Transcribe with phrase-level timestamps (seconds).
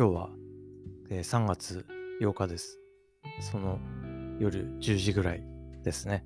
[0.00, 0.30] 今日は、
[1.10, 1.84] えー3月
[2.22, 2.80] 8日です。
[3.52, 3.78] その
[4.38, 5.44] 夜10時ぐらい
[5.82, 6.24] ですね。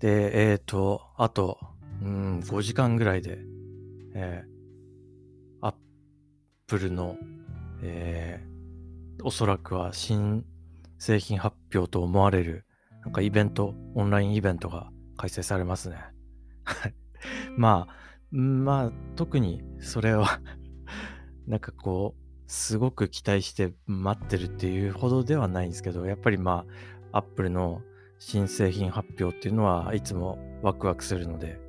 [0.00, 1.58] で、えっ、と、あと、
[2.02, 3.38] うん、5時間ぐらいで、
[4.14, 5.74] えー、アッ
[6.66, 7.16] プルの、
[7.80, 10.44] えー、おそらくは新
[10.98, 12.66] 製品発表と思われる、
[13.00, 15.96] なんかイベント、オンラインイベントが開催されますね。
[16.64, 16.94] はい。
[17.56, 20.42] まあ、まあ、特にそれは
[21.48, 26.64] なんかこう、すごく期待して待ってるっていうほどではないんですけど、やっぱりま
[27.12, 27.82] あ、アップルの
[28.18, 31.60] 新製品発表っていうのはいつもワクワクするので、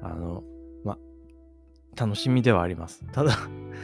[0.00, 0.44] あの、
[0.84, 3.04] まあ、楽しみではあります。
[3.12, 3.36] ただ、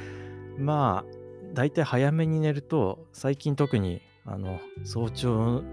[0.56, 5.64] まあ、だいたい早めに寝ると、最近特に、あの、早朝、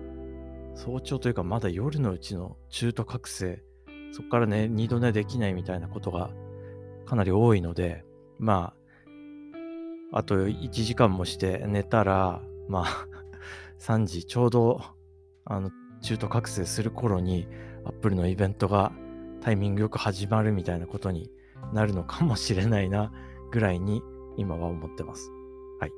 [0.74, 3.64] 早朝というかまだ夜のうちの中途覚醒、
[4.12, 6.32] そこからね、二度寝できないみたいなことが
[7.06, 8.04] かなり多いので、
[8.40, 8.81] まあ、
[10.12, 13.08] あと1時間もして寝たら、まあ、
[13.80, 14.82] 3時、ちょうど、
[15.46, 17.48] あの、中途覚醒する頃に、
[17.86, 18.92] アップルのイベントが
[19.42, 21.32] タイミングよく始まるみたいなことに
[21.74, 23.12] なるのかもしれないな、
[23.52, 24.02] ぐらいに
[24.38, 25.32] 今は思ってます。
[25.80, 25.92] はい。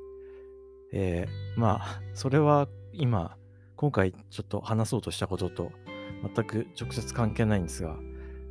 [0.92, 3.38] えー、まあ、それは今、
[3.76, 5.72] 今回ちょっと話そうとしたことと
[6.36, 7.98] 全く直接関係ないんですが、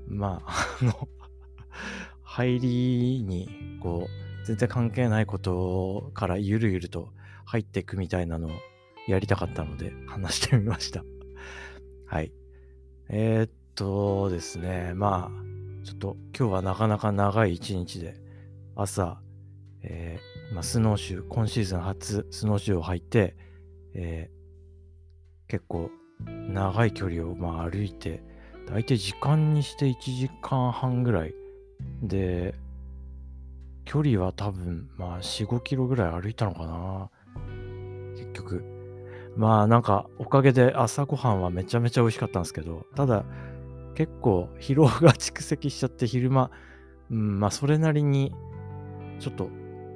[0.09, 1.09] まあ、あの、
[2.23, 7.13] 入りに、こう、全然関係ないことからゆるゆると
[7.45, 8.51] 入っていくみたいなのを
[9.09, 11.05] やりたかったので話してみました。
[12.07, 12.33] はい。
[13.09, 18.15] えー、っとですね、まあ、ちょっと今日はなかなか長い一日で、
[18.75, 19.21] 朝、
[19.83, 23.37] えーまあ、スノーシュー、今シーズン初スノーシューを履いて、
[23.95, 24.43] えー
[25.53, 25.91] 結構
[26.27, 28.23] 長い距離をまあ歩いて、
[28.67, 31.35] 大体時間にして1時間半ぐらい
[32.03, 32.55] で、
[33.85, 37.11] 距離は多分まあ4、5キロぐらい歩いたのかな。
[38.17, 38.65] 結局。
[39.37, 43.25] まあなんかおかげで朝ごはんはめちゃめちゃ美味しかったんですけど、ただ
[43.95, 46.51] 結構疲労が蓄積しちゃって昼間、
[47.11, 48.33] うん、まあそれなりに
[49.19, 49.49] ちょっと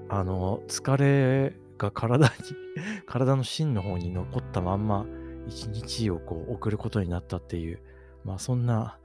[0.09, 2.33] あの疲れが体に
[3.07, 5.07] 体の芯の方に残ったまんま
[5.47, 7.81] 一日をこう送ることになったっていう、
[8.25, 8.99] まあそんな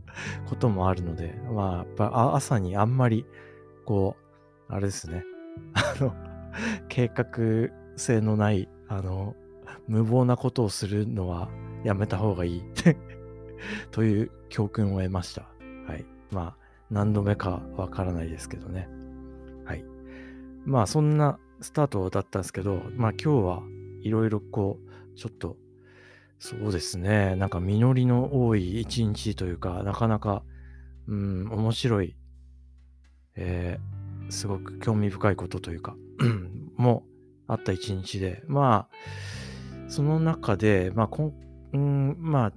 [0.48, 3.26] こともあるので、まあやっぱ朝にあんまり
[3.84, 4.27] こう、
[4.68, 5.24] あれですね、
[5.74, 6.14] あの、
[6.88, 9.34] 計画性のない、あの、
[9.86, 11.48] 無謀なことをするのは
[11.84, 12.62] やめた方がいい
[13.90, 15.48] という教訓を得ました。
[15.86, 16.04] はい。
[16.30, 16.56] まあ
[16.90, 18.88] 何度目かわからないですけどね。
[19.64, 19.84] はい。
[20.64, 23.62] まあそんなスタートだったんですけど、まあ今日は
[24.02, 25.56] いろいろこう、ちょっと
[26.38, 27.34] そうですね。
[27.36, 30.44] なんか実りの多い一日というか、なかなか、
[31.06, 32.16] うん、面白い、
[33.34, 33.97] えー
[34.30, 35.96] すごく興味深いことというか、
[36.76, 37.04] も
[37.46, 41.32] あった一日で、まあ、その中で、まあ、こん、
[41.72, 42.52] うん、まあ、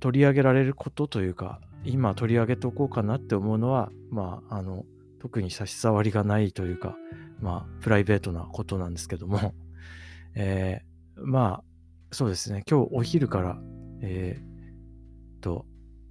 [0.00, 4.84] 取り上げられることというか、今取り上げておこうかなって思うのは、まあ、あの、
[5.20, 6.96] 特に差し障りがないというか、
[7.40, 9.54] まあ、プライベートなことなんですけども、
[10.34, 10.88] えー
[11.24, 11.64] まあ、
[12.12, 12.62] そうですね。
[12.70, 13.60] 今日お昼から、
[14.02, 15.66] えー、と、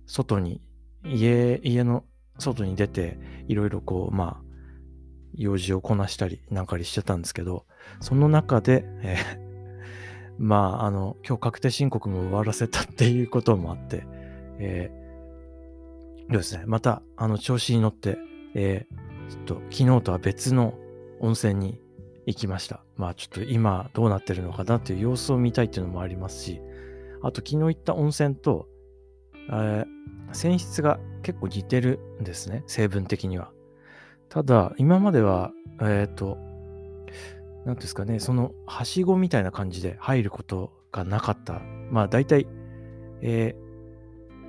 [0.05, 0.61] 外に、
[1.05, 2.03] 家、家の
[2.37, 4.46] 外に出て、いろいろこう、まあ、
[5.37, 7.65] 用事をこなしたりなんかりしてたんですけど、
[7.99, 9.47] その中で、えー
[10.39, 14.03] まあ、あの、今日確定申告も終わらせたっていうこともあって、
[14.59, 16.63] えー、そうですね。
[16.67, 18.19] また、あの、調子に乗って、
[18.53, 20.75] えー、ちょっと昨日とは別の
[21.21, 21.81] 温泉に
[22.27, 22.83] 行きました。
[22.97, 26.61] まあちょっと今どうなってるのかなっていう様子を見たいっていうのもありますし、
[27.23, 28.67] あと昨日行った温泉と、
[29.49, 29.97] えー
[30.33, 33.51] 泉質が結構似てるんですね、成分的には。
[34.29, 35.51] ただ、今までは、
[35.81, 36.37] えっ、と、
[37.65, 41.61] なんですかね、その、はしごみたいな感じで入ることがなかった。
[41.91, 42.47] まあ大体、
[43.21, 43.67] えー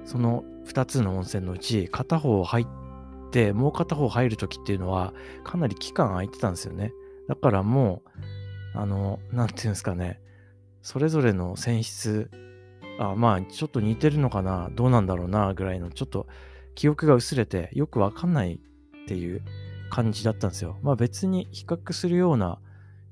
[0.09, 2.67] その2つの温泉のうち、片方入っ
[3.31, 5.13] て、もう片方入るときっていうのは、
[5.45, 6.95] かなり期間空いてたんですよね。
[7.29, 8.03] だからも
[8.75, 10.19] う、あの、なんていうんですかね、
[10.81, 12.31] それぞれの泉質、
[12.99, 16.27] あまあ、ちょっと似てるのかな、どうなんだろうな、ぐらいの、ちょっと
[16.75, 19.43] 記憶が薄れて、よくわかんないっていう
[19.91, 20.79] 感じだったんですよ。
[20.83, 22.59] まあ別に比較するような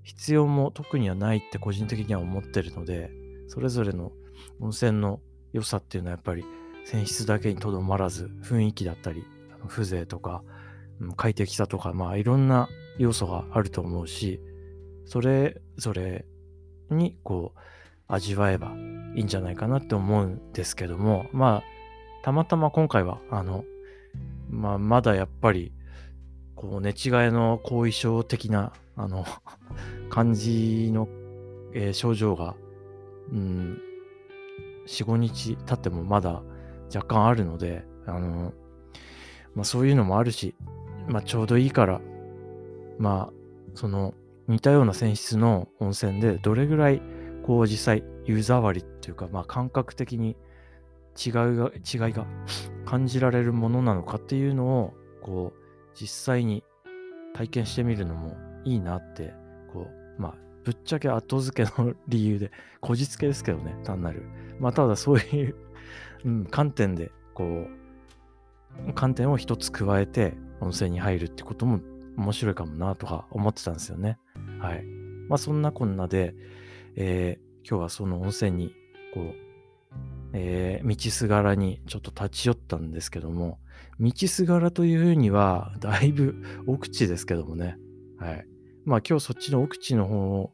[0.03, 3.11] 必要も特にはないって個人的には思ってるので、
[3.49, 4.13] それぞれの
[4.61, 5.21] 温泉の
[5.53, 6.45] 良さっていうのはやっぱり
[6.85, 9.25] 泉質だけにとどまらず、雰囲気だったり、
[9.69, 10.43] 風情とか、
[11.17, 12.69] 快適さとか、まあいろんな
[12.99, 14.41] 要素があると思うし、
[15.05, 16.25] それぞれ
[16.91, 17.59] にこう
[18.09, 18.75] 味わえば
[19.15, 21.63] いいんじゃないかなって思うんですけども、まあ
[22.23, 23.65] たまたま今回はあの、
[24.51, 25.73] まあまだやっぱり
[26.57, 29.25] こう寝違えの後遺症的なあの
[30.11, 31.07] 感じの、
[31.75, 32.57] えー、症状が、
[33.31, 33.81] うん、
[34.87, 36.43] 4、5日経ってもまだ
[36.95, 38.53] 若干あるので、あの、
[39.55, 40.55] まあそういうのもあるし、
[41.09, 42.01] まあちょうどいいから、
[42.99, 43.33] まあ、
[43.75, 44.15] その
[44.49, 47.03] 似たような泉質の温泉でどれぐらい
[47.45, 50.37] こう実際湯触りっていうか、まあ感覚的に
[51.17, 52.27] 違いが、違いが
[52.85, 55.66] 感じられるものなのかっていうのを、こう、
[56.01, 56.63] 実際に
[57.35, 59.35] 体験してみるのもいいなって、
[59.73, 59.89] こ
[60.19, 60.35] う、まあ、
[60.65, 62.51] ぶっちゃけ後付けの理由で、
[62.81, 64.23] こじつけですけどね、単なる。
[64.61, 65.55] まあ、ただそういう
[66.27, 67.67] うん、観点で、こ
[68.89, 71.81] う、観点を一つ加えて温泉に入るってことも
[72.17, 74.19] 面白いかもなとか思ってたんですよね。
[74.61, 74.85] はい。
[75.29, 76.35] まあそんなこんなで、
[76.97, 78.75] えー、今日はその温泉に、
[79.15, 79.35] こう、
[80.39, 83.59] えー、道すがらにちょっと立ち寄ったんですけども、
[83.99, 86.37] 道すがらというには、だいぶ
[86.67, 87.79] 奥地ですけどもね。
[88.19, 88.47] はい。
[88.85, 90.53] まあ今日そっちの奥地の方を、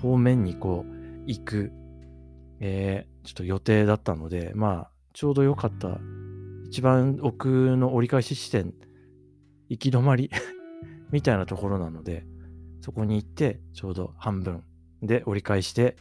[0.00, 1.72] 方面にこう、行く、
[2.60, 5.98] えー、ちょっと予定だったので、まあ、ちょうど良かった、
[6.68, 8.72] 一番奥の折り返し地点、
[9.68, 10.30] 行き止まり
[11.10, 12.24] みたいなところなので、
[12.82, 14.62] そこに行って、ちょうど半分
[15.02, 15.96] で折り返して、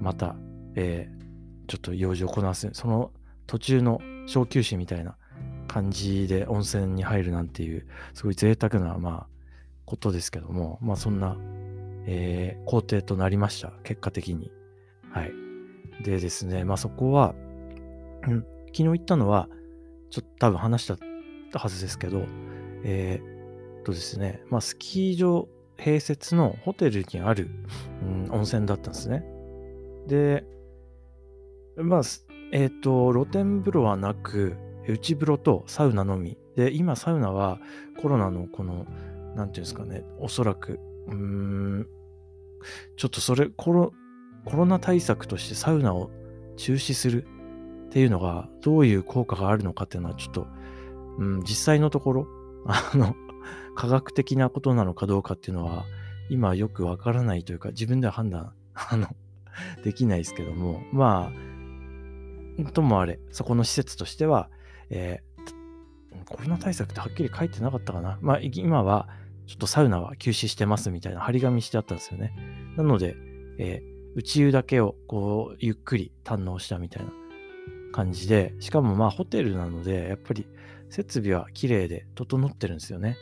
[0.00, 0.34] また、
[0.76, 1.21] えー、
[1.66, 3.10] ちょっと用事をこなす、その
[3.46, 5.16] 途中の小休止みたいな
[5.68, 9.26] 感じで温泉に入るなんていう、すごい贅沢な、まあ、
[9.84, 11.36] ことですけども、まあそんな、
[12.06, 13.72] えー、工程となりました。
[13.84, 14.50] 結果的に。
[15.10, 15.32] はい。
[16.04, 17.34] でですね、まあそこは、
[18.22, 19.48] 昨日行ったのは、
[20.10, 20.96] ちょっと多分話し
[21.50, 22.24] たはずですけど、
[22.84, 25.48] えー、とですね、まあスキー場
[25.78, 27.50] 併設のホテルにある、
[28.02, 29.24] うん、温泉だったんですね。
[30.06, 30.44] で、
[31.76, 32.02] まあ、
[32.52, 34.56] えっ、ー、と、露天風呂はなく、
[34.88, 36.36] 内風呂とサウナのみ。
[36.56, 37.60] で、今サウナは
[38.00, 38.86] コロナのこの、
[39.36, 41.86] なんていうんですかね、おそらく、うーん、
[42.96, 43.92] ちょっとそれコロ、
[44.44, 46.10] コロナ対策としてサウナを
[46.56, 47.26] 中止する
[47.86, 50.46] っていうのが、どういう効果があるのかっていうのは、ちょっと、
[51.18, 52.26] うん、実際のところ、
[52.66, 53.14] あの、
[53.74, 55.84] 科学的なことなのかどうかっていうのは、
[56.28, 59.08] 今よくわからないというか、自分では判断、あの、
[59.84, 61.51] できないですけども、まあ、
[62.72, 64.50] ともあれ、そこの施設としては、
[64.90, 68.18] えー、コロナ対策ってはっきり書いてなかったかな。
[68.20, 69.08] まあ、今は、
[69.46, 72.34] ちょっとサウナは休止してますみたいな張り紙してあったんですよね。
[72.76, 73.16] なので、
[73.58, 77.12] えー、内湯だけをこう、ゆっくり堪能したみたいな
[77.92, 80.46] 感じで、しかもまあホテルなので、やっぱり
[80.90, 83.16] 設備は綺麗で整ってるんですよね。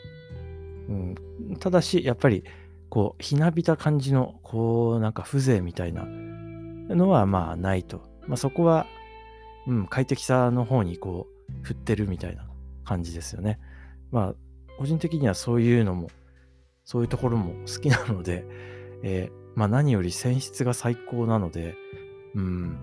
[0.88, 1.14] うん、
[1.58, 2.44] ただし、やっぱり、
[2.88, 8.02] こう、ひなびた感じの、こう、なんか風情みたいなのはまあないと。
[8.26, 8.86] まあそこは
[9.66, 12.48] うん、快適さの方にこう、振ってるみたいな
[12.84, 13.58] 感じですよね。
[14.10, 14.34] まあ、
[14.78, 16.10] 個人的にはそういうのも、
[16.84, 18.44] そういうところも好きなので、
[19.02, 21.74] えー、まあ何より泉質が最高なので、
[22.34, 22.78] うん、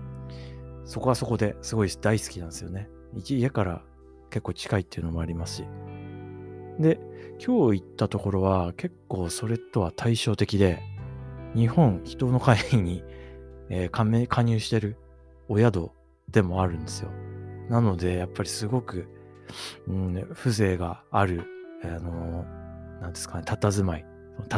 [0.84, 2.88] そこはそこですごい大好きなんですよね。
[3.24, 3.82] 家から
[4.30, 5.64] 結構近いっていうのもありますし。
[6.78, 7.00] で、
[7.44, 10.80] 今日行ったところは結構それとは対照的で、
[11.54, 13.02] 日本人の会に、
[13.70, 14.96] えー、加入してる
[15.48, 15.90] お宿
[16.30, 17.10] でもあるんですよ。
[17.68, 19.08] なので、やっぱりすごく、
[19.86, 21.44] うん、風情がある、
[21.82, 22.44] あの、
[23.00, 24.06] なんですかね、佇まい、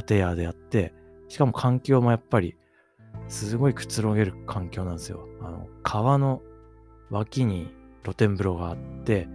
[0.06, 0.94] 建屋であって、
[1.28, 2.56] しかも環境もやっぱり、
[3.28, 5.28] すごいくつろげる環境なんですよ。
[5.40, 6.42] あの、川の
[7.10, 7.72] 脇に
[8.02, 9.28] 露天風呂があって、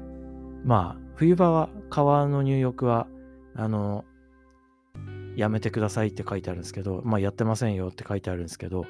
[0.64, 3.08] まあ、冬場は川の入浴は、
[3.56, 4.06] あの、
[5.36, 8.86] やめてくださいって書いてあるんですけど、まあ、やってませんよって書いてあるんですけど、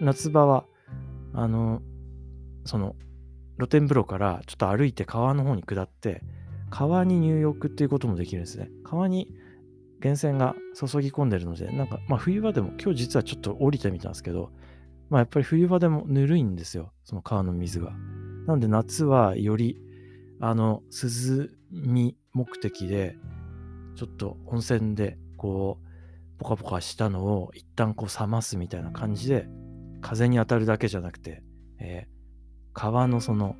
[0.00, 0.64] 夏場は、
[1.34, 1.82] あの、
[2.64, 2.96] その
[3.58, 6.22] 露天風呂からちょっと歩いて川の方に下って、
[6.70, 8.70] 川に入浴っていうこともできるんですね。
[8.84, 9.28] 川に
[10.02, 14.50] 源泉が注ぎ込んでるので、なんか、まあ冬場でも、今日実はちょっと降りてみたんですけど、
[15.10, 17.92] まあやっぱり冬場でもぬるいんですよ、その川の水が。
[18.46, 19.78] なので夏はより、
[20.40, 23.16] あの、涼み目的で、
[23.94, 29.46] ちょっと温泉で、こう、ポカポカしたのを一旦こう冷ますみたいな感じで、
[30.00, 31.42] 風に当たるだけじゃなくて、
[31.78, 32.21] えー、
[32.72, 33.56] 川のその、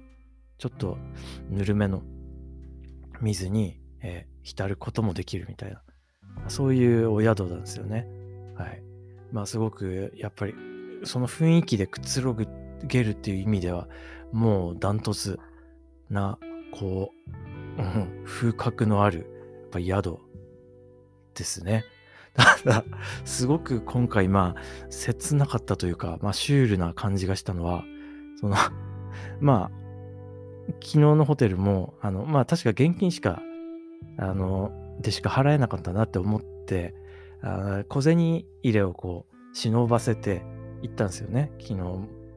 [0.58, 0.98] ちょっと
[1.50, 2.02] ぬるめの
[3.20, 5.82] 水に、えー、浸ることもできるみたいな、
[6.48, 8.06] そういうお宿なんですよね。
[8.56, 8.82] はい。
[9.32, 10.54] まあすごく、やっぱり、
[11.04, 13.88] その雰囲気でくつろげるっていう意味では、
[14.32, 15.38] もうダントツ
[16.10, 16.38] な、
[16.72, 17.10] こ
[17.78, 19.26] う、うん、風格のある、
[19.62, 20.18] やっぱ宿
[21.34, 21.84] ですね。
[22.34, 22.84] ただ、
[23.24, 27.84] すごく今回、まあ、切なかったというか、まあ、シュールな感じがしたのは、
[28.40, 28.56] その
[29.40, 29.82] まあ、
[30.80, 33.42] 昨日のホテルも、あの、まあ確か現金しか、
[34.18, 36.94] あの、でしか払えなかったなって思って、
[37.42, 40.42] あ小銭入れをこう、忍ばせて
[40.82, 41.78] 行ったんですよね、昨日。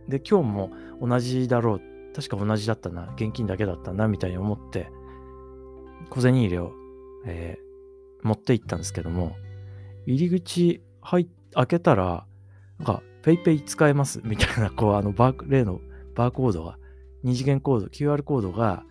[0.07, 1.81] で、今日も同じだろう。
[2.15, 3.13] 確か同じだったな。
[3.17, 4.87] 現金だけだったな、みたいに思って、
[6.09, 6.71] 小銭入れを、
[7.25, 9.35] えー、持って行ったんですけども、
[10.05, 12.25] 入り口入開けたら、
[12.79, 15.79] なんか、PayPay 使えますみたいな、こう、あの、バー、例の
[16.15, 16.77] バーコードが、
[17.23, 18.83] 二次元コード、QR コードが、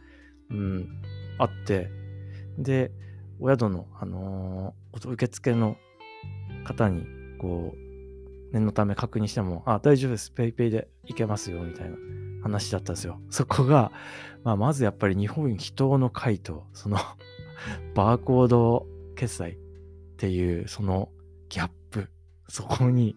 [0.50, 0.88] うん、
[1.38, 1.90] あって、
[2.58, 2.92] で、
[3.40, 5.76] お宿の、あのー、受付の
[6.64, 7.04] 方に、
[7.40, 10.32] こう、念のため確認しても、あ、大丈夫です。
[10.34, 11.96] PayPay で行けますよ、みたいな
[12.42, 13.20] 話だったんですよ。
[13.30, 13.90] そこが、
[14.44, 16.96] まあ、まずやっぱり日本人の会と、その
[17.94, 19.56] バーコード決済っ
[20.16, 21.10] ていう、その
[21.48, 22.08] ギャップ、
[22.48, 23.16] そこに、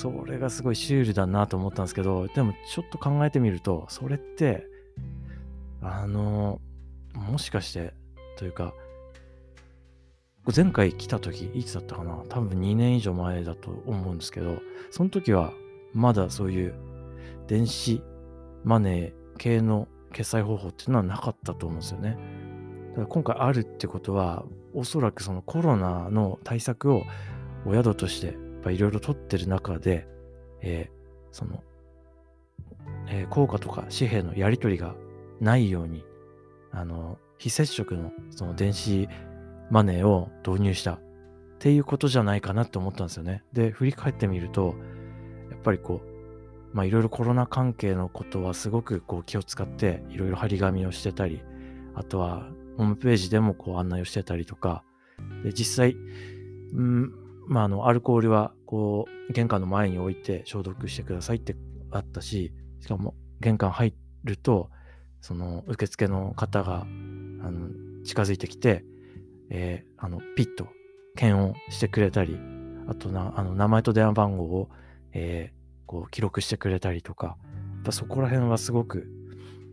[0.00, 4.64] それがすごいシュールだなと思ったんですけど、でもちょっと考えてみると、それって、
[5.82, 6.60] あの、
[7.14, 7.94] もしかして、
[8.36, 8.72] というか、
[10.54, 12.22] 前回来た時、いつだったかな？
[12.28, 14.60] 多分2年以上前だと思うんですけど、
[14.92, 15.52] その時は
[15.92, 16.74] まだそういう
[17.48, 18.00] 電子
[18.62, 22.16] マネー系の決済方法っていうのはなかったと思うんですよね。
[22.90, 27.02] だから今回あるってことは、おそらくそのコロナの対策を
[27.66, 30.06] お宿としてぱいろいろ取ってる中で、
[30.62, 31.62] えー、その、
[33.08, 34.94] えー、効果とか紙幣のやり取りが
[35.40, 36.04] ないように、
[36.72, 39.08] あの、非接触のその電子
[39.70, 41.00] マネーを導入したっ
[41.58, 43.44] ていうことじゃないかなって思ったんですよね。
[43.52, 44.74] で、振り返ってみると、
[45.50, 51.42] やっぱりこう、まあいろいろコロナ関係のことはすごくこう気を使っていろいろ張り紙をしてたり、
[51.94, 54.84] あとはホームページでもこう案内をしてたりとか、
[55.42, 55.96] で、実際、
[56.74, 57.12] うん、
[57.48, 61.56] まああの、アルコールはこう、玄関の前に置いて消毒してくださいって
[61.90, 64.70] あったし、しかも玄関入ると、
[65.20, 67.70] その受付の方があの
[68.04, 68.84] 近づいてきて、
[69.50, 70.68] えー、あの、ピッと
[71.16, 72.38] 検温してくれたり、
[72.86, 74.68] あとな、あの、名前と電話番号を、
[75.12, 77.32] えー、こう、記録してくれたりとか、や
[77.80, 79.08] っぱそこら辺はすごく、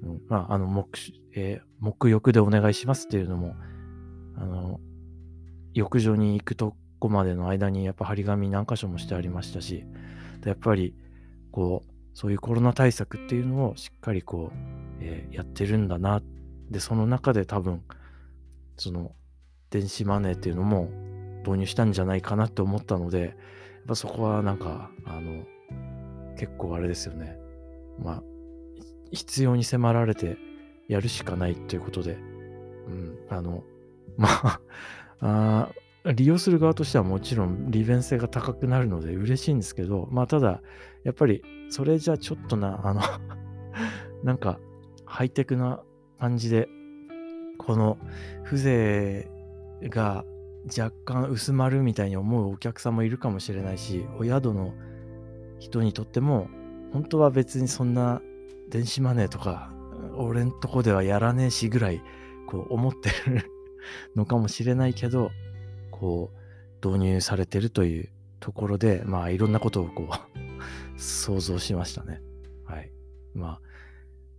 [0.04, 0.88] うん、まあ、あの、目、
[1.34, 3.56] えー、目浴でお願いしますっていうのも、
[4.38, 4.80] あの、
[5.74, 9.86] 浴場に行くとこまでの間にやっぱ張り紙何箇所もしてありましたし、
[10.44, 10.96] やっぱり、
[11.52, 14.58] こう、そういうコロナ対策っていうのをしっかりこう、
[15.02, 16.22] えー、やってるんだな。
[16.72, 17.84] で、その中で多分、
[18.78, 19.12] その、
[19.70, 20.90] 電子マネーっていうのも
[21.46, 23.32] 導入したんじゃないかなって思ったので、やっ
[23.88, 25.44] ぱそこはなんか、あの、
[26.38, 27.38] 結構あれですよね。
[28.00, 28.24] まあ、
[29.12, 30.38] 必要に迫られて
[30.88, 32.16] やるしかないということで、う
[32.90, 33.64] ん、あの、
[34.18, 34.60] まあ、
[35.20, 35.70] あ
[36.14, 40.62] 利用する側としてはもちろん利便性が高くなるので嬉しいんですけど、まあただ、
[41.04, 43.02] やっぱりそれじゃちょっとな、あの
[44.24, 44.60] なんか
[45.06, 45.82] ハイテクな
[46.20, 46.70] 感じで、
[47.58, 47.98] この
[48.44, 49.28] 風
[49.84, 50.26] 情が
[50.66, 54.74] 若干薄まるみたいに思うお客さんもいるかもしれないし、お宿の
[55.60, 56.50] 人にとっても、
[56.92, 58.22] 本当は別にそんな
[58.70, 59.74] 電子マネーとか、
[60.18, 62.02] 俺んとこではやらねえしぐらい、
[62.48, 63.52] こう思ってる
[64.16, 65.32] のかもしれないけど、
[65.96, 66.32] こ
[66.84, 68.10] う、導入されてるという
[68.40, 72.22] ところで、まあいろんなことをこう想像しましたね。
[72.66, 72.92] はい。
[73.34, 73.62] まあ、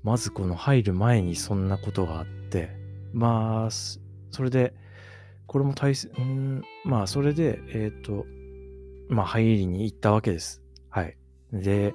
[0.02, 2.70] まずこの入る前にそんなことがあって、
[3.12, 4.75] まあ、それで、
[5.46, 8.26] これも大切、ん、まあ、それで、えっ、ー、と、
[9.08, 10.62] まあ、入りに行ったわけです。
[10.90, 11.16] はい。
[11.52, 11.94] で、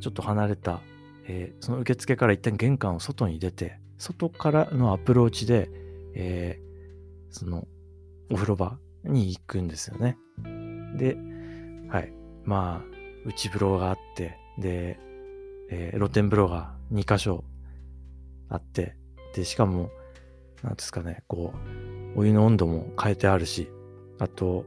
[0.00, 0.80] ちょっと離れた、
[1.26, 5.68] えー、その受付から一旦玄関を外に出て、外からのアプローチで、
[6.14, 7.66] えー、その、
[8.30, 10.18] お風呂場に行くんですよね。
[10.96, 11.16] で、
[11.88, 12.12] はい。
[12.44, 14.98] まあ、内風呂があって、で、
[15.70, 17.44] えー、露天風呂が2箇所
[18.48, 18.96] あって、
[19.34, 19.90] で、しかも、
[20.62, 21.52] なんですかね、こ
[22.16, 23.70] う、お湯の温度も変えてあるし、
[24.18, 24.64] あと、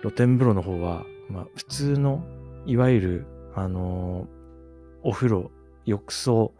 [0.00, 2.24] 露天風呂の方は、まあ、普通の、
[2.66, 4.26] いわゆる、あのー、
[5.02, 5.50] お風呂、
[5.84, 6.52] 浴槽、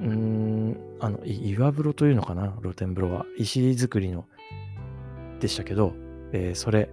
[0.00, 3.26] うん、あの、岩風呂というのかな、露天風呂は。
[3.38, 4.26] 石造りの、
[5.38, 5.94] でしたけど、
[6.32, 6.88] えー、それ、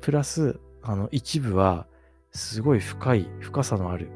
[0.00, 1.86] プラス、あの、一部は、
[2.32, 4.10] すごい深い、深さのある、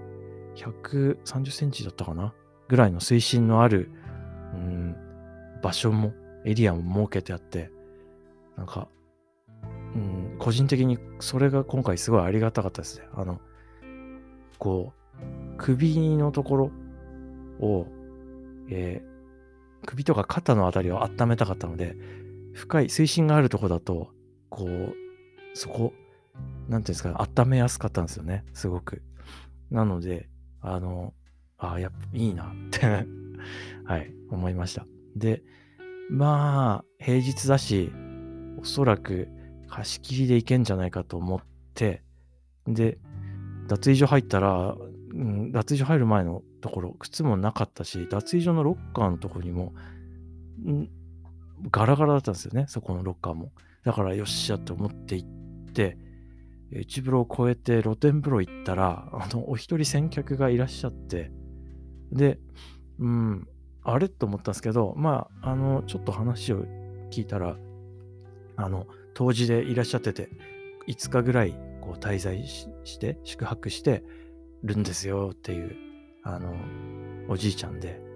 [0.56, 2.34] 130センチだったかな
[2.68, 3.90] ぐらいの水深のある、
[4.54, 4.96] うん、
[5.62, 6.12] 場所も、
[6.44, 7.70] エリアも設けてあって、
[8.56, 8.88] なんか、
[9.94, 13.06] うん、個人的にそれが今回すごいありがたかったですね。
[13.14, 13.40] あの、
[14.58, 14.98] こう、
[15.56, 16.70] 首のところ
[17.60, 17.86] を、
[18.70, 21.96] えー、首とか肩のあたりを温めたかったので、
[22.58, 24.10] 深い水深があるとこだと、
[24.50, 24.94] こう、
[25.54, 25.94] そこ、
[26.68, 29.02] なんていうんですか、温めやすかったんですよね、すごく。
[29.70, 30.28] なので、
[30.60, 31.14] あの、
[31.56, 33.06] ああ、やっぱいいなって
[33.86, 34.86] はい、思いました。
[35.14, 35.42] で、
[36.10, 37.92] まあ、平日だし、
[38.60, 39.28] おそらく
[39.68, 41.40] 貸し切りで行けんじゃないかと思っ
[41.74, 42.02] て、
[42.66, 42.98] で、
[43.68, 44.76] 脱衣所入ったら、
[45.12, 49.74] うん、脱衣所入る前のところ、靴もなかったし、脱衣所のロッカーのとこにも、
[51.70, 53.52] ガラガラだったんですよね、そこのロッカーも。
[53.84, 55.96] だから、よっしゃって思って行って、
[56.70, 61.30] 内風呂を越えて露天風呂行ったら、あの、お一人先客がいらっしゃって、
[62.12, 62.38] で、
[62.98, 63.48] うん、
[63.82, 66.64] あれと思ったんですけど、まあ、あの、ちょっと話を
[67.10, 67.56] 聞いたら、
[68.56, 70.28] あの、当時でいらっしゃってて、
[70.88, 74.02] 5日ぐらいこう滞在して、宿泊して
[74.62, 75.76] るんですよっていう、
[76.22, 76.54] あの、
[77.28, 78.07] おじいちゃんで。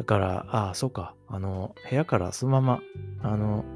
[0.00, 2.80] だから、ああ、そうか、あの、部屋からそのまま、
[3.22, 3.66] あの、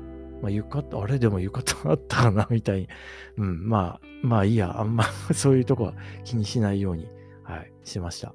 [0.40, 1.18] まあ、浴衣、あれ？
[1.18, 2.46] でも浴衣あったかな？
[2.50, 2.88] みたいに。
[3.36, 5.04] うん、まあ、まあいいや、あんま
[5.34, 7.08] そういうとこは気にしないように、
[7.42, 8.34] はい、しました。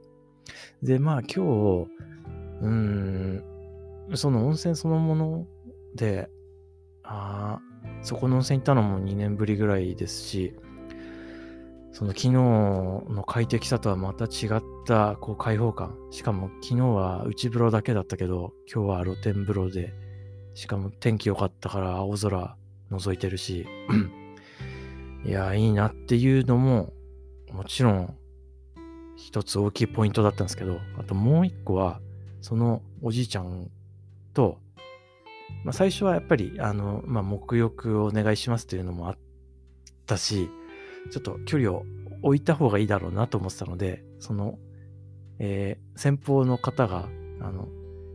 [0.83, 1.89] で、まあ今日、
[2.61, 3.43] うーん、
[4.13, 5.47] その温泉そのもの
[5.95, 6.29] で、
[7.03, 7.61] ああ
[8.03, 10.55] そこの温泉行ったのも2年ぶりぐらいですし、
[11.91, 15.97] その昨日の快適さとはまた違ったこう開放感。
[16.11, 19.93] しかも昨日は内風呂だけだったけど、今日は露天風呂で、
[20.53, 22.55] しかも天気良かったから青空
[22.91, 23.67] 覗いてるし、
[25.25, 26.93] いや、いいなっていうのも、
[27.51, 28.15] もちろん
[29.15, 31.99] 一つ大きいポイントだったんですけど、あともう一個は、
[32.41, 33.69] そのおじいちゃん
[34.33, 34.59] と、
[35.63, 39.17] まあ、最初はやっぱり、あの、まあ、沐浴をお願いしますというのもあっ
[40.05, 40.49] たし、
[41.09, 41.85] ちょっと距離を
[42.21, 44.57] 置いた方がいいだろうなと思ってたので、その、
[45.39, 47.09] えー、先方の方が、
[47.41, 47.67] あの、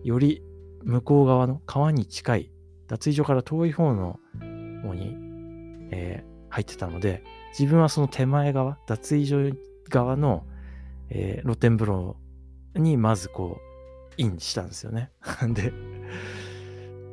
[0.03, 0.43] より
[0.83, 2.51] 向こう側の川に近い、
[2.87, 4.19] 脱衣所から遠い方の
[4.83, 5.17] 方に、
[5.91, 7.23] えー、入ってたので、
[7.59, 9.57] 自分はその手前側、脱衣所
[9.89, 10.45] 側の、
[11.11, 12.17] えー、露天風呂
[12.75, 13.75] にまずこう、
[14.17, 15.11] インしたんですよね。
[15.55, 15.73] で、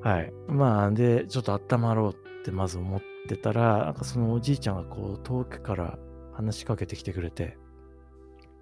[0.04, 0.34] はい。
[0.48, 5.98] まあ、で、ちょっと温まろうってまず思ってたら、なんかそのおじいちゃんがこう、遠くから
[6.34, 7.58] 話しかけてきてくれて、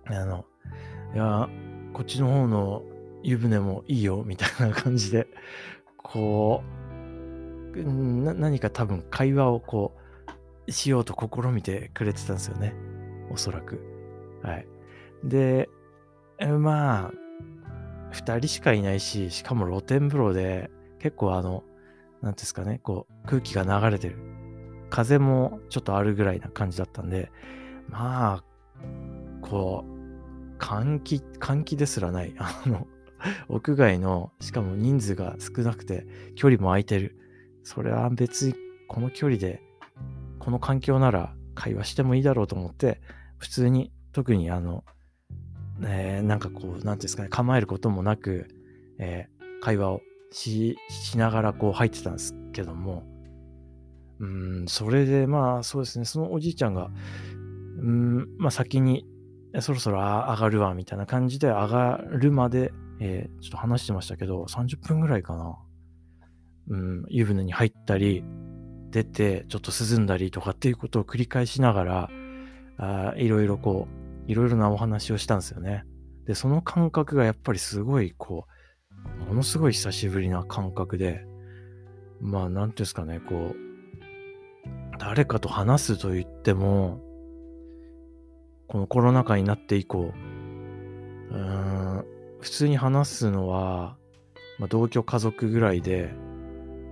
[0.06, 0.46] あの、
[1.14, 1.50] いや、
[1.94, 2.84] こっちの方の
[3.24, 5.28] 湯船もいいよ、みたいな感じで、
[5.98, 6.70] こう、
[7.76, 9.96] 何か多分会話をこ
[10.68, 12.76] う、しようと試みてくれてたんですよね。
[13.32, 13.80] おそらく。
[14.44, 14.68] はい。
[15.24, 15.70] で、
[16.60, 17.12] まあ、
[18.12, 20.70] 二人しかいないし、しかも露天風呂で、
[21.00, 21.64] 結構あの、
[22.22, 24.18] なんですかね、こう、空気が流れてる。
[24.90, 27.32] 風もちょっとあるぐらいな感じだったんで、
[27.88, 28.44] まあ、
[29.42, 32.34] こう、換気、換気ですらない。
[32.38, 32.88] あの、
[33.48, 37.18] 屋外の、しかも人数が少なくて、距離も空いてる。
[37.64, 38.56] それは別に
[38.88, 39.62] この距離で、
[40.40, 43.02] この環境なら会話してもいいだろうと思って、
[43.38, 44.84] 普通に、特にあの、
[45.84, 48.48] えー、なんかこう、なんていうんですかね、構えることもなく、
[48.98, 53.04] えー、会話をし、しながらこう入ってたんですけども、
[54.20, 56.90] うん、それでまあそうですね、そのおじいちゃんが、
[57.80, 59.06] うん、まあ先に
[59.62, 65.58] そろそろ上がるわみたいな感じで上がるまで、えー、ちょっと話してましたけど、30分ぐらいかな。
[66.70, 68.24] うん、湯船に入ったり、
[68.92, 72.10] 出て、ちょっと涼んだりとかっていうことを繰り返しながら、
[72.78, 73.88] あいろいろこ
[74.28, 75.84] う、いろいろなお話をしたんですよね。
[76.26, 78.46] で、その感覚がやっぱりすごいこ
[79.22, 81.26] う、ものすごい久しぶりな感覚で、
[82.22, 83.69] まあ、なんていうんですかね、こう、
[85.00, 87.02] 誰かと話すと言っても、
[88.68, 90.14] このコロナ禍になって以降、
[91.32, 91.38] うー
[92.02, 92.06] ん、
[92.42, 93.98] 普通に話すのは、
[94.60, 96.14] まあ、同居家族ぐらいで、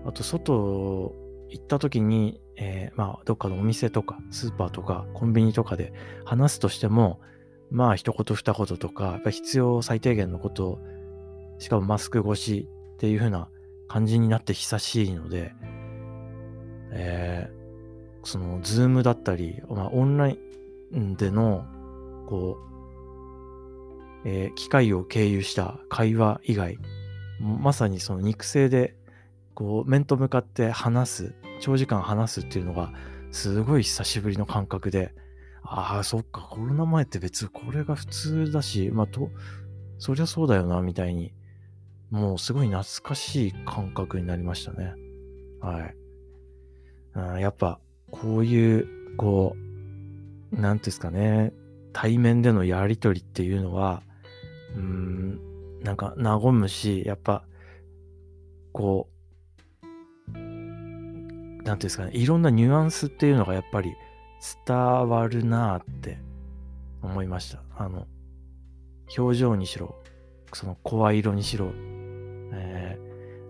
[0.06, 1.14] あと外
[1.50, 5.94] 行った時に、えー、まあ、どっかのお店とか、スーパーとか、コンビニとかで
[6.26, 7.20] 話すとしても、
[7.70, 10.80] まあ、一言二言とか、やっぱ必要最低限のこと
[11.60, 13.50] しかもマスク越しっていう風な
[13.88, 15.54] 感じになって久しいので、
[16.92, 17.57] えー、
[18.28, 20.38] その、ズームだったり、まあ、オンライ
[20.94, 21.66] ンでの、
[22.28, 22.58] こ
[24.26, 26.78] う、えー、機械を経由した会話以外、
[27.40, 28.96] まさにその肉声で、
[29.54, 32.92] こう、面と向かって話す、長時間話すっていうのが、
[33.32, 35.14] すごい久しぶりの感覚で、
[35.64, 39.30] ああ、そっか、コロナ前って別にこれが普通だし、まあ、と、
[40.00, 41.32] そりゃそうだよな、みたいに
[42.12, 44.94] もうすごい懐かしい感覚になりましたね。
[45.62, 45.96] はい。
[47.14, 47.80] あやっぱ、
[48.12, 49.56] こういう、こ
[50.52, 51.54] う、なんですかね、
[51.94, 54.04] 対面でのやりとりっていうのは、
[54.76, 55.40] うん、
[55.82, 57.44] なんか和むし、やっぱ、
[58.72, 59.18] こう、
[60.32, 63.96] なんていうんですかね、いろんなニュアンスっていうのがやっぱり
[64.66, 66.20] 伝わるなって
[67.02, 67.62] 思いました。
[67.76, 68.08] あの、
[69.18, 69.96] 表情にしろ、
[70.54, 71.72] その声色にしろ、
[72.54, 72.98] え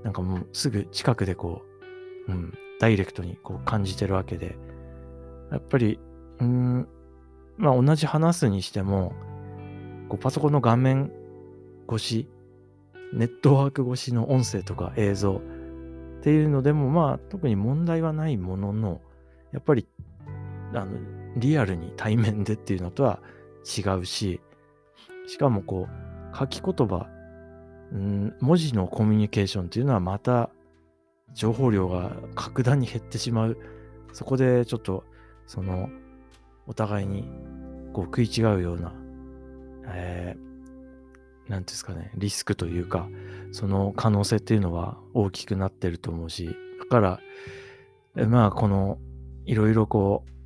[0.01, 1.61] ー、なんかもうすぐ近くでこ
[2.27, 4.57] う、うん、ダイレクトにこう感じてるわけで、
[5.51, 5.99] やっぱり、
[6.39, 6.87] うん、
[7.57, 9.13] まあ同じ話すにしても、
[10.09, 11.11] こうパソコンの画面
[11.89, 12.29] 越し、
[13.13, 15.41] ネットワーク越しの音声とか映像
[16.19, 19.01] っていうのでも、まあ特に問題はないものの、
[19.51, 19.87] やっぱり、
[20.73, 20.97] あの、
[21.37, 23.21] リアルに対面でっていうのとは
[23.65, 24.41] 違うし、
[25.27, 27.07] しかもこう、書き言葉、
[27.91, 30.49] うん、文字のコミュニケーションっていうのはまた
[31.33, 33.57] 情報量が格段に減ってしまう。
[34.13, 35.03] そこでちょっと、
[35.45, 35.89] その、
[36.65, 37.29] お互いに
[37.93, 38.93] こう食い違うような、
[39.87, 43.07] えー、なんですかね、リスクというか、
[43.51, 46.99] その可能性っていうのは大きくなってると思うし、だか
[48.15, 48.97] ら、まあ、この、
[49.45, 50.37] いろいろこう、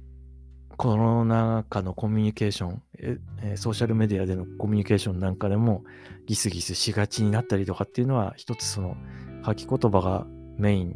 [0.78, 5.84] コロナ禍のコミュニケーション、えソーシャルメディアでのコミュニケーションなんかでも
[6.26, 8.98] ギスギスしがちになったりとかっていうのは一つその
[9.46, 10.26] 書き言葉が
[10.62, 10.96] メインっ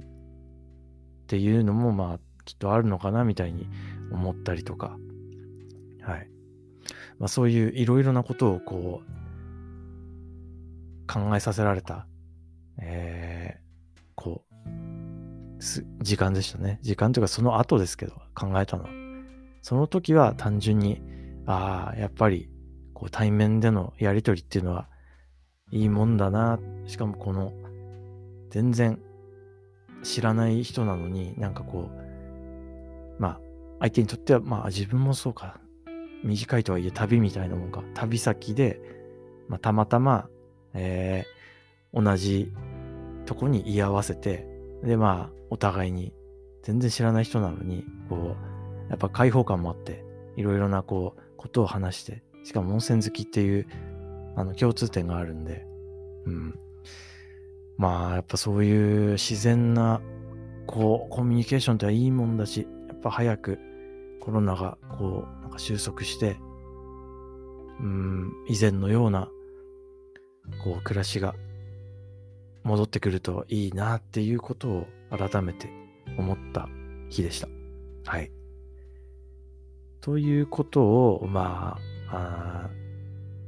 [1.28, 3.68] ていうのもまあきっとあるのかなみたいに
[4.12, 4.98] 思ったりとか、
[6.02, 6.30] はい。
[7.18, 9.08] まあそういういろいろなことをこう
[11.12, 12.06] 考えさせられた、
[12.80, 14.54] えー、こう、
[16.04, 16.78] 時間でしたね。
[16.84, 18.86] 時間というかその後ですけど考えたの。
[19.64, 21.02] その時は単純に、
[21.48, 22.52] ああ、やっぱり、
[22.94, 24.88] こう対面でのやりとりっていうのは
[25.72, 26.60] いいもんだな。
[26.86, 27.52] しかもこの、
[28.52, 29.00] 全然
[30.06, 33.42] 知らない人なのになんかこう、まあ、
[33.80, 35.60] 相手にとっては、まあ自分もそうか。
[36.24, 37.84] 短いとはいえ旅みたいなもんか。
[37.94, 38.80] 旅先で、
[39.48, 40.28] まあ、たまたま、
[40.74, 42.52] えー、同じ
[43.26, 44.48] とこに居合わせて、
[44.84, 46.14] で、まあ、お互いに、
[46.64, 50.04] 全然知らない人なのに、こう、やっぱ開放感もあって、
[50.36, 53.68] いろいろなこう、ことを話して、しかも温泉好きっていう、
[54.36, 55.68] あの、共通点があるんで、
[56.26, 56.60] うん。
[57.78, 60.02] まあ、やっぱそういう自然な、
[60.68, 63.60] こう、コミュニケーションってはいいもんだし、やっぱ早く
[64.22, 66.38] コロナが、こう、なんか収束して、
[67.80, 69.30] うん、以前のような、
[70.64, 71.36] こう、暮らしが
[72.64, 75.70] 戻ってくるといいなっていうことを改めて
[76.18, 76.68] 思った
[77.10, 77.48] 日でした。
[78.06, 78.32] はい。
[80.02, 81.78] ということを、ま
[82.10, 82.70] あ、あ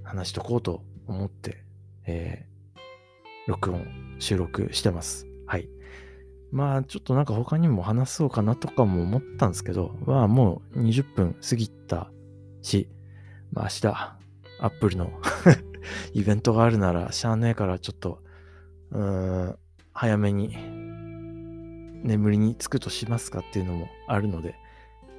[0.03, 1.63] 話しとこうと思って、
[2.05, 2.56] えー、
[3.47, 3.87] 録音、
[4.19, 5.25] 収録してます。
[5.45, 5.69] はい。
[6.51, 12.11] まあ、ちょっとなんか他にも話そうかなとかも思ったんですけど、まあもう20分過ぎた
[12.61, 12.89] し、
[13.51, 14.17] まあ明日、
[14.59, 15.11] アップルの
[16.13, 18.21] イベントがあるなら、しゃあねえからちょっと、
[18.91, 19.57] うーん、
[19.93, 20.55] 早めに
[22.03, 24.55] 眠りにつくとしますかっていうのもあるので、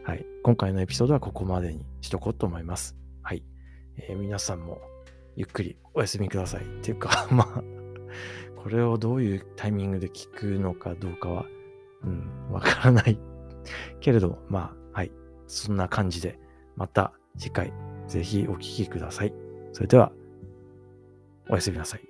[0.05, 0.25] はい。
[0.43, 2.97] 今回のエピソードはここまでにしとこうと思います。
[3.23, 3.43] はい。
[3.97, 4.81] えー、皆さんも
[5.37, 6.65] ゆっくりお休みください。
[6.65, 7.63] っていうか まあ、
[8.57, 11.47] これをどういうタイミングで聞くのかどうかは、
[12.05, 13.19] うん、わからない
[14.01, 15.13] けれども、まあ、はい。
[15.47, 16.39] そんな感じで、
[16.77, 17.73] また次回、
[18.07, 19.33] ぜひお聴きください。
[19.73, 20.13] それでは、
[21.49, 22.08] おやすみなさい。